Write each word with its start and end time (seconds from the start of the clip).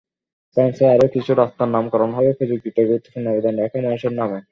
ফ্রান্সের 0.57 0.87
আরও 0.93 1.07
কিছু 1.15 1.31
রাস্তার 1.33 1.67
নামকরণ 1.69 2.11
হবে 2.13 2.31
প্রযুক্তিতে 2.37 2.81
গুরুত্বপূর্ণ 2.89 3.25
অবদান 3.29 3.55
রাখা 3.57 3.77
মানুষের 3.81 4.13
নামে। 4.19 4.39